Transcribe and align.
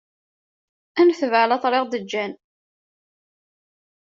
Ad 0.99 1.05
netbeɛ 1.07 1.45
lateṛ 1.49 1.73
i 1.79 1.81
ɣ-d-ğğan. 1.85 2.33